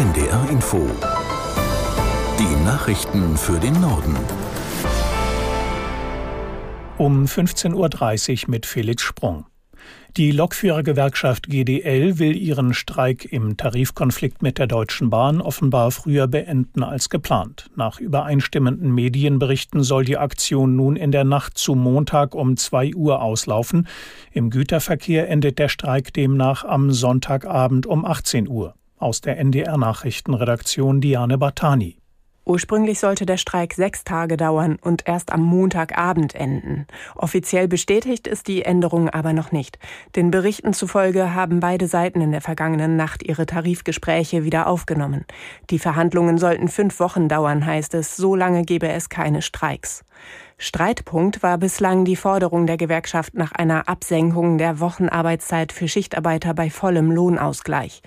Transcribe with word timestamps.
NDR 0.00 0.48
Info. 0.48 0.88
Die 2.38 2.64
Nachrichten 2.64 3.36
für 3.36 3.60
den 3.60 3.78
Norden. 3.82 4.16
Um 6.96 7.26
15.30 7.26 8.44
Uhr 8.44 8.50
mit 8.50 8.64
Felix 8.64 9.02
Sprung. 9.02 9.44
Die 10.16 10.30
Lokführergewerkschaft 10.30 11.50
GDL 11.50 12.18
will 12.18 12.34
ihren 12.34 12.72
Streik 12.72 13.30
im 13.30 13.58
Tarifkonflikt 13.58 14.40
mit 14.40 14.56
der 14.56 14.68
Deutschen 14.68 15.10
Bahn 15.10 15.42
offenbar 15.42 15.90
früher 15.90 16.28
beenden 16.28 16.82
als 16.82 17.10
geplant. 17.10 17.66
Nach 17.76 18.00
übereinstimmenden 18.00 18.94
Medienberichten 18.94 19.82
soll 19.82 20.06
die 20.06 20.16
Aktion 20.16 20.76
nun 20.76 20.96
in 20.96 21.12
der 21.12 21.24
Nacht 21.24 21.58
zu 21.58 21.74
Montag 21.74 22.34
um 22.34 22.56
2 22.56 22.94
Uhr 22.94 23.20
auslaufen. 23.20 23.86
Im 24.32 24.48
Güterverkehr 24.48 25.28
endet 25.28 25.58
der 25.58 25.68
Streik 25.68 26.14
demnach 26.14 26.64
am 26.64 26.90
Sonntagabend 26.90 27.86
um 27.86 28.06
18 28.06 28.48
Uhr. 28.48 28.74
Aus 29.00 29.22
der 29.22 29.38
NDR 29.38 29.78
Nachrichtenredaktion 29.78 31.00
Diane 31.00 31.38
Bartani. 31.38 31.96
Ursprünglich 32.44 33.00
sollte 33.00 33.24
der 33.24 33.38
Streik 33.38 33.72
sechs 33.72 34.04
Tage 34.04 34.36
dauern 34.36 34.76
und 34.78 35.08
erst 35.08 35.32
am 35.32 35.40
Montagabend 35.42 36.34
enden. 36.34 36.86
Offiziell 37.16 37.66
bestätigt 37.66 38.26
ist 38.26 38.46
die 38.46 38.62
Änderung 38.62 39.08
aber 39.08 39.32
noch 39.32 39.52
nicht. 39.52 39.78
Den 40.16 40.30
Berichten 40.30 40.74
zufolge 40.74 41.34
haben 41.34 41.60
beide 41.60 41.86
Seiten 41.86 42.20
in 42.20 42.30
der 42.30 42.42
vergangenen 42.42 42.96
Nacht 42.96 43.22
ihre 43.22 43.46
Tarifgespräche 43.46 44.44
wieder 44.44 44.66
aufgenommen. 44.66 45.24
Die 45.70 45.78
Verhandlungen 45.78 46.36
sollten 46.36 46.68
fünf 46.68 47.00
Wochen 47.00 47.26
dauern, 47.26 47.64
heißt 47.64 47.94
es. 47.94 48.16
So 48.16 48.36
lange 48.36 48.64
gebe 48.64 48.88
es 48.88 49.08
keine 49.08 49.40
Streiks. 49.40 50.04
Streitpunkt 50.58 51.42
war 51.42 51.56
bislang 51.56 52.04
die 52.04 52.16
Forderung 52.16 52.66
der 52.66 52.76
Gewerkschaft 52.76 53.32
nach 53.32 53.52
einer 53.52 53.88
Absenkung 53.88 54.58
der 54.58 54.78
Wochenarbeitszeit 54.78 55.72
für 55.72 55.88
Schichtarbeiter 55.88 56.52
bei 56.52 56.68
vollem 56.68 57.10
Lohnausgleich. 57.10 58.02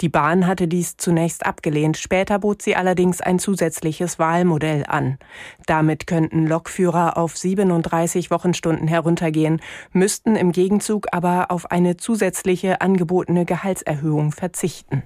Die 0.00 0.08
Bahn 0.10 0.46
hatte 0.46 0.68
dies 0.68 0.96
zunächst 0.96 1.46
abgelehnt, 1.46 1.96
später 1.96 2.38
bot 2.38 2.60
sie 2.60 2.76
allerdings 2.76 3.20
ein 3.20 3.38
zusätzliches 3.38 4.18
Wahlmodell 4.18 4.84
an. 4.86 5.18
Damit 5.66 6.06
könnten 6.06 6.46
Lokführer 6.46 7.16
auf 7.16 7.36
37 7.36 8.30
Wochenstunden 8.30 8.88
heruntergehen, 8.88 9.60
müssten 9.92 10.36
im 10.36 10.52
Gegenzug 10.52 11.06
aber 11.12 11.50
auf 11.50 11.70
eine 11.70 11.96
zusätzliche 11.96 12.80
angebotene 12.82 13.46
Gehaltserhöhung 13.46 14.32
verzichten. 14.32 15.02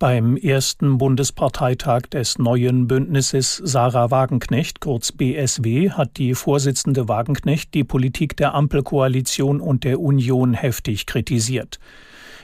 Beim 0.00 0.36
ersten 0.36 0.98
Bundesparteitag 0.98 2.02
des 2.10 2.38
neuen 2.38 2.88
Bündnisses 2.88 3.62
Sarah 3.64 4.10
Wagenknecht, 4.10 4.80
kurz 4.80 5.12
BSW, 5.12 5.90
hat 5.90 6.16
die 6.16 6.34
Vorsitzende 6.34 7.08
Wagenknecht 7.08 7.72
die 7.74 7.84
Politik 7.84 8.36
der 8.36 8.54
Ampelkoalition 8.54 9.60
und 9.60 9.84
der 9.84 10.00
Union 10.00 10.52
heftig 10.52 11.06
kritisiert. 11.06 11.78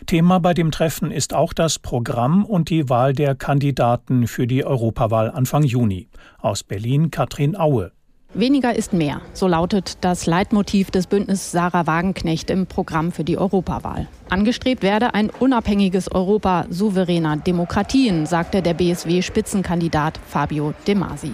Thema 0.06 0.40
bei 0.40 0.54
dem 0.54 0.70
Treffen 0.70 1.10
ist 1.10 1.34
auch 1.34 1.52
das 1.52 1.78
Programm 1.78 2.44
und 2.44 2.70
die 2.70 2.88
Wahl 2.88 3.12
der 3.12 3.34
Kandidaten 3.34 4.26
für 4.26 4.46
die 4.46 4.64
Europawahl 4.64 5.30
Anfang 5.30 5.62
Juni. 5.62 6.08
Aus 6.38 6.62
Berlin 6.64 7.10
Katrin 7.10 7.56
Aue. 7.56 7.92
Weniger 8.32 8.76
ist 8.76 8.92
mehr, 8.92 9.22
so 9.32 9.48
lautet 9.48 9.98
das 10.02 10.24
Leitmotiv 10.24 10.92
des 10.92 11.08
Bündnisses 11.08 11.50
Sarah 11.50 11.88
Wagenknecht 11.88 12.48
im 12.50 12.66
Programm 12.66 13.10
für 13.10 13.24
die 13.24 13.36
Europawahl. 13.36 14.06
Angestrebt 14.28 14.84
werde 14.84 15.14
ein 15.14 15.30
unabhängiges 15.30 16.12
Europa 16.12 16.66
souveräner 16.70 17.36
Demokratien, 17.38 18.26
sagte 18.26 18.62
der 18.62 18.74
BSW-Spitzenkandidat 18.74 20.20
Fabio 20.24 20.74
De 20.86 20.94
Masi. 20.94 21.32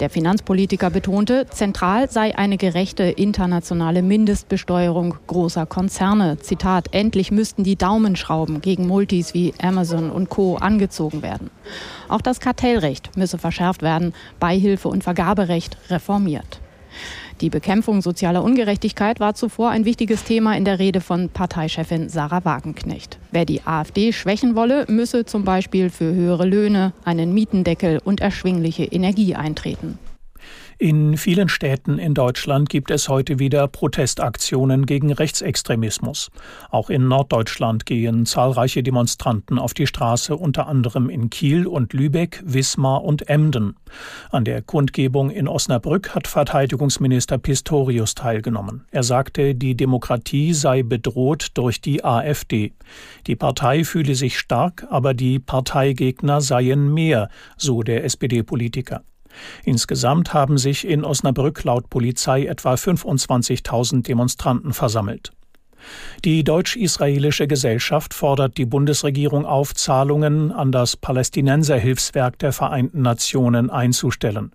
Der 0.00 0.10
Finanzpolitiker 0.10 0.90
betonte, 0.90 1.46
zentral 1.48 2.10
sei 2.10 2.36
eine 2.36 2.58
gerechte 2.58 3.04
internationale 3.04 4.02
Mindestbesteuerung 4.02 5.14
großer 5.28 5.64
Konzerne. 5.64 6.36
Zitat, 6.36 6.88
endlich 6.92 7.30
müssten 7.30 7.64
die 7.64 7.76
Daumenschrauben 7.76 8.60
gegen 8.60 8.86
Multis 8.86 9.32
wie 9.32 9.54
Amazon 9.62 10.10
und 10.10 10.28
Co. 10.28 10.56
angezogen 10.56 11.22
werden. 11.22 11.48
Auch 12.08 12.20
das 12.20 12.40
Kartellrecht 12.40 13.16
müsse 13.16 13.38
verschärft 13.38 13.80
werden, 13.80 14.12
Beihilfe 14.38 14.88
und 14.88 15.02
Vergaberecht 15.02 15.78
reformiert. 15.88 16.25
Die 17.42 17.50
Bekämpfung 17.50 18.00
sozialer 18.00 18.42
Ungerechtigkeit 18.42 19.20
war 19.20 19.34
zuvor 19.34 19.68
ein 19.68 19.84
wichtiges 19.84 20.24
Thema 20.24 20.56
in 20.56 20.64
der 20.64 20.78
Rede 20.78 21.02
von 21.02 21.28
Parteichefin 21.28 22.08
Sarah 22.08 22.46
Wagenknecht. 22.46 23.18
Wer 23.30 23.44
die 23.44 23.60
AfD 23.66 24.12
schwächen 24.12 24.56
wolle, 24.56 24.86
müsse 24.88 25.26
zum 25.26 25.44
Beispiel 25.44 25.90
für 25.90 26.14
höhere 26.14 26.46
Löhne, 26.46 26.94
einen 27.04 27.34
Mietendeckel 27.34 28.00
und 28.02 28.20
erschwingliche 28.20 28.84
Energie 28.84 29.34
eintreten. 29.34 29.98
In 30.78 31.16
vielen 31.16 31.48
Städten 31.48 31.98
in 31.98 32.12
Deutschland 32.12 32.68
gibt 32.68 32.90
es 32.90 33.08
heute 33.08 33.38
wieder 33.38 33.66
Protestaktionen 33.66 34.84
gegen 34.84 35.10
Rechtsextremismus. 35.10 36.30
Auch 36.68 36.90
in 36.90 37.08
Norddeutschland 37.08 37.86
gehen 37.86 38.26
zahlreiche 38.26 38.82
Demonstranten 38.82 39.58
auf 39.58 39.72
die 39.72 39.86
Straße, 39.86 40.36
unter 40.36 40.66
anderem 40.66 41.08
in 41.08 41.30
Kiel 41.30 41.66
und 41.66 41.94
Lübeck, 41.94 42.42
Wismar 42.44 43.02
und 43.04 43.30
Emden. 43.30 43.76
An 44.30 44.44
der 44.44 44.60
Kundgebung 44.60 45.30
in 45.30 45.48
Osnabrück 45.48 46.14
hat 46.14 46.28
Verteidigungsminister 46.28 47.38
Pistorius 47.38 48.14
teilgenommen. 48.14 48.84
Er 48.90 49.02
sagte, 49.02 49.54
die 49.54 49.76
Demokratie 49.78 50.52
sei 50.52 50.82
bedroht 50.82 51.52
durch 51.54 51.80
die 51.80 52.04
AfD. 52.04 52.74
Die 53.26 53.36
Partei 53.36 53.82
fühle 53.82 54.14
sich 54.14 54.38
stark, 54.38 54.86
aber 54.90 55.14
die 55.14 55.38
Parteigegner 55.38 56.42
seien 56.42 56.92
mehr, 56.92 57.30
so 57.56 57.82
der 57.82 58.04
SPD-Politiker. 58.04 59.02
Insgesamt 59.64 60.34
haben 60.34 60.58
sich 60.58 60.86
in 60.86 61.04
Osnabrück 61.04 61.62
laut 61.64 61.90
Polizei 61.90 62.46
etwa 62.46 62.74
25.000 62.74 64.02
Demonstranten 64.02 64.72
versammelt. 64.72 65.32
Die 66.24 66.42
deutsch-israelische 66.44 67.46
Gesellschaft 67.46 68.14
fordert 68.14 68.56
die 68.56 68.64
Bundesregierung 68.64 69.44
auf, 69.44 69.74
Zahlungen 69.74 70.52
an 70.52 70.72
das 70.72 70.96
Palästinenserhilfswerk 70.96 72.38
der 72.38 72.52
Vereinten 72.52 73.02
Nationen 73.02 73.70
einzustellen. 73.70 74.52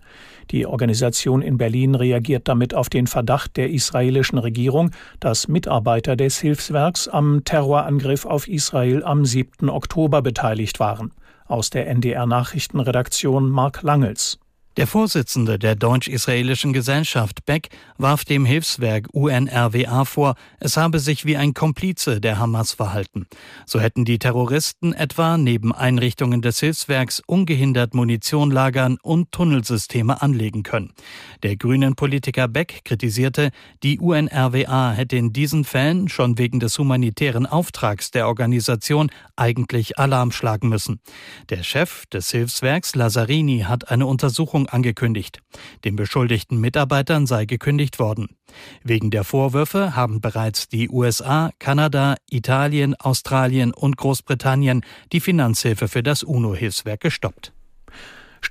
Die 0.50 0.66
Organisation 0.66 1.40
in 1.40 1.56
Berlin 1.56 1.94
reagiert 1.94 2.48
damit 2.48 2.74
auf 2.74 2.90
den 2.90 3.06
Verdacht 3.06 3.56
der 3.56 3.70
israelischen 3.70 4.38
Regierung, 4.38 4.90
dass 5.20 5.48
Mitarbeiter 5.48 6.16
des 6.16 6.38
Hilfswerks 6.38 7.08
am 7.08 7.44
Terrorangriff 7.44 8.26
auf 8.26 8.48
Israel 8.48 9.04
am 9.04 9.24
7. 9.24 9.70
Oktober 9.70 10.20
beteiligt 10.20 10.80
waren. 10.80 11.12
Aus 11.46 11.70
der 11.70 11.88
NDR 11.88 12.26
Nachrichtenredaktion 12.26 13.48
Mark 13.48 13.82
Langels. 13.82 14.38
Der 14.78 14.86
Vorsitzende 14.86 15.58
der 15.58 15.74
deutsch-israelischen 15.74 16.72
Gesellschaft 16.72 17.44
Beck 17.44 17.68
warf 17.98 18.24
dem 18.24 18.46
Hilfswerk 18.46 19.06
UNRWA 19.12 20.06
vor, 20.06 20.34
es 20.60 20.78
habe 20.78 20.98
sich 20.98 21.26
wie 21.26 21.36
ein 21.36 21.52
Komplize 21.52 22.22
der 22.22 22.38
Hamas 22.38 22.72
verhalten. 22.72 23.26
So 23.66 23.80
hätten 23.80 24.06
die 24.06 24.18
Terroristen 24.18 24.94
etwa 24.94 25.36
neben 25.36 25.74
Einrichtungen 25.74 26.40
des 26.40 26.58
Hilfswerks 26.60 27.20
ungehindert 27.26 27.92
Munition 27.92 28.50
lagern 28.50 28.96
und 29.02 29.30
Tunnelsysteme 29.30 30.22
anlegen 30.22 30.62
können. 30.62 30.94
Der 31.42 31.56
grünen 31.56 31.94
Politiker 31.94 32.48
Beck 32.48 32.80
kritisierte, 32.86 33.50
die 33.82 33.98
UNRWA 33.98 34.92
hätte 34.92 35.18
in 35.18 35.34
diesen 35.34 35.64
Fällen 35.64 36.08
schon 36.08 36.38
wegen 36.38 36.60
des 36.60 36.78
humanitären 36.78 37.44
Auftrags 37.44 38.10
der 38.10 38.26
Organisation 38.26 39.10
eigentlich 39.36 39.98
Alarm 39.98 40.32
schlagen 40.32 40.70
müssen. 40.70 41.00
Der 41.50 41.62
Chef 41.62 42.06
des 42.06 42.30
Hilfswerks 42.30 42.94
Lazzarini 42.94 43.66
hat 43.68 43.90
eine 43.90 44.06
Untersuchung 44.06 44.61
Kündigung 44.62 44.68
angekündigt. 44.68 45.40
Den 45.84 45.96
beschuldigten 45.96 46.60
Mitarbeitern 46.60 47.26
sei 47.26 47.46
gekündigt 47.46 47.98
worden. 47.98 48.28
Wegen 48.82 49.10
der 49.10 49.24
Vorwürfe 49.24 49.94
haben 49.96 50.20
bereits 50.20 50.68
die 50.68 50.88
USA, 50.88 51.50
Kanada, 51.58 52.16
Italien, 52.30 52.94
Australien 52.94 53.72
und 53.72 53.96
Großbritannien 53.96 54.82
die 55.12 55.20
Finanzhilfe 55.20 55.88
für 55.88 56.02
das 56.02 56.22
UNO-Hilfswerk 56.22 57.00
gestoppt. 57.00 57.52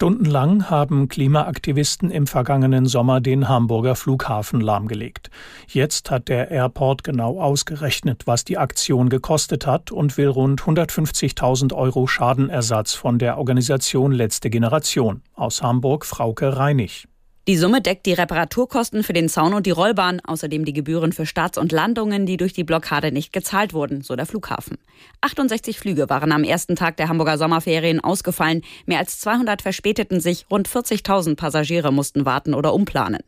Stundenlang 0.02 0.68
haben 0.68 1.10
Klimaaktivisten 1.10 2.10
im 2.10 2.26
vergangenen 2.26 2.88
Sommer 2.88 3.22
den 3.22 3.48
Hamburger 3.48 3.96
Flughafen 3.96 4.60
lahmgelegt. 4.60 5.30
Jetzt 5.68 6.10
hat 6.10 6.28
der 6.28 6.50
Airport 6.50 7.04
genau 7.04 7.40
ausgerechnet, 7.40 8.26
was 8.26 8.44
die 8.44 8.58
Aktion 8.58 9.10
gekostet 9.10 9.68
hat 9.68 9.92
und 9.92 10.18
will 10.18 10.30
rund 10.30 10.64
150.000 10.64 11.76
Euro 11.76 12.08
Schadenersatz 12.08 12.96
von 12.96 13.20
der 13.20 13.38
Organisation 13.38 14.12
Letzte 14.12 14.50
Generation. 14.50 15.22
Aus 15.36 15.62
Hamburg 15.62 16.04
Frauke 16.08 16.58
Reinig. 16.58 17.08
Die 17.48 17.58
Summe 17.58 17.82
deckt 17.82 18.06
die 18.06 18.14
Reparaturkosten 18.14 19.04
für 19.04 19.14
den 19.14 19.28
Zaun 19.28 19.56
und 19.56 19.66
die 19.66 19.72
Rollbahn, 19.72 20.20
außerdem 20.20 20.64
die 20.64 20.74
Gebühren 20.74 21.12
für 21.12 21.26
Starts 21.26 21.58
und 21.58 21.72
Landungen, 21.72 22.28
die 22.28 22.38
durch 22.38 22.54
die 22.54 22.64
Blockade 22.64 23.12
nicht 23.12 23.34
gezahlt 23.34 23.74
wurden, 23.74 24.04
so 24.04 24.16
der 24.16 24.28
Flughafen. 24.28 24.78
68 25.22 25.80
Flüge 25.80 26.08
waren 26.08 26.32
am 26.32 26.44
ersten 26.44 26.76
Tag 26.76 26.98
der 26.98 27.10
Hamburger 27.10 27.40
Sommerferien 27.40 28.00
ausgefallen, 28.00 28.62
mehr 28.86 29.00
als 29.00 29.20
200 29.22 29.64
verspäteten 29.64 30.20
sich, 30.20 30.46
rund 30.52 30.70
40.000 30.70 31.36
Passagiere 31.36 31.92
mussten 31.92 32.26
warten 32.26 32.54
oder 32.54 32.76
umplanen. 32.76 33.24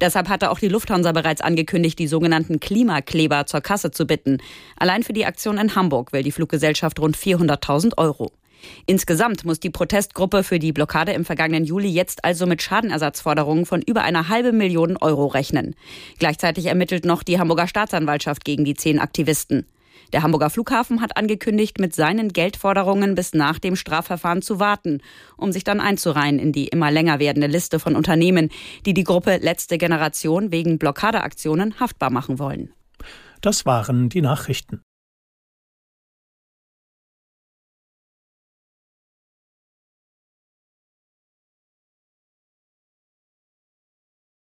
Deshalb 0.00 0.28
hatte 0.28 0.50
auch 0.50 0.58
die 0.58 0.68
Lufthansa 0.68 1.12
bereits 1.12 1.40
angekündigt, 1.40 2.00
die 2.00 2.08
sogenannten 2.08 2.58
Klimakleber 2.58 3.46
zur 3.46 3.60
Kasse 3.60 3.92
zu 3.92 4.06
bitten. 4.06 4.38
Allein 4.76 5.04
für 5.04 5.12
die 5.12 5.24
Aktion 5.24 5.56
in 5.56 5.76
Hamburg 5.76 6.12
will 6.12 6.24
die 6.24 6.32
Fluggesellschaft 6.32 6.98
rund 6.98 7.16
400.000 7.16 7.96
Euro. 7.96 8.32
Insgesamt 8.86 9.44
muss 9.44 9.60
die 9.60 9.70
Protestgruppe 9.70 10.42
für 10.42 10.58
die 10.58 10.72
Blockade 10.72 11.12
im 11.12 11.24
vergangenen 11.24 11.64
Juli 11.64 11.88
jetzt 11.88 12.24
also 12.24 12.46
mit 12.46 12.62
Schadenersatzforderungen 12.62 13.66
von 13.66 13.82
über 13.82 14.02
einer 14.02 14.28
halben 14.28 14.56
Million 14.56 14.96
Euro 14.96 15.26
rechnen. 15.26 15.74
Gleichzeitig 16.18 16.66
ermittelt 16.66 17.04
noch 17.04 17.22
die 17.22 17.38
Hamburger 17.38 17.66
Staatsanwaltschaft 17.66 18.44
gegen 18.44 18.64
die 18.64 18.74
zehn 18.74 18.98
Aktivisten. 18.98 19.66
Der 20.12 20.22
Hamburger 20.22 20.50
Flughafen 20.50 21.00
hat 21.00 21.16
angekündigt, 21.16 21.78
mit 21.78 21.94
seinen 21.94 22.32
Geldforderungen 22.32 23.14
bis 23.14 23.32
nach 23.32 23.58
dem 23.58 23.76
Strafverfahren 23.76 24.42
zu 24.42 24.60
warten, 24.60 25.00
um 25.36 25.52
sich 25.52 25.64
dann 25.64 25.80
einzureihen 25.80 26.38
in 26.38 26.52
die 26.52 26.68
immer 26.68 26.90
länger 26.90 27.18
werdende 27.18 27.46
Liste 27.46 27.78
von 27.78 27.96
Unternehmen, 27.96 28.50
die 28.84 28.92
die 28.92 29.04
Gruppe 29.04 29.38
Letzte 29.38 29.78
Generation 29.78 30.52
wegen 30.52 30.78
Blockadeaktionen 30.78 31.80
haftbar 31.80 32.10
machen 32.10 32.38
wollen. 32.38 32.72
Das 33.40 33.64
waren 33.64 34.08
die 34.10 34.20
Nachrichten. 34.20 34.82